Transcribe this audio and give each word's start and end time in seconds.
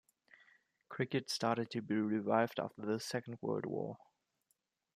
Cricket 0.89 1.29
started 1.29 1.69
to 1.69 1.81
be 1.83 1.93
revived 1.95 2.59
after 2.59 2.83
the 2.87 2.99
Second 2.99 3.37
World 3.39 3.67
War. 3.67 3.99